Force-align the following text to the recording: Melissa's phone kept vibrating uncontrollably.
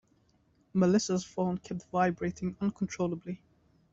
Melissa's 0.73 1.23
phone 1.23 1.59
kept 1.59 1.85
vibrating 1.91 2.55
uncontrollably. 2.59 3.39